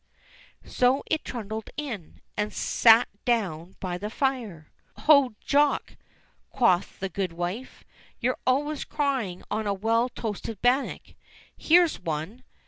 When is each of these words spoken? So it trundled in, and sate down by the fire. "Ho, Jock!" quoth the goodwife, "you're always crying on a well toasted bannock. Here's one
So 0.65 1.03
it 1.11 1.23
trundled 1.23 1.69
in, 1.77 2.21
and 2.35 2.51
sate 2.51 3.05
down 3.23 3.75
by 3.79 3.99
the 3.99 4.09
fire. 4.09 4.71
"Ho, 5.01 5.35
Jock!" 5.39 5.95
quoth 6.49 6.99
the 6.99 7.07
goodwife, 7.07 7.83
"you're 8.19 8.39
always 8.47 8.83
crying 8.83 9.43
on 9.51 9.67
a 9.67 9.75
well 9.75 10.09
toasted 10.09 10.59
bannock. 10.63 11.13
Here's 11.55 11.99
one 11.99 12.41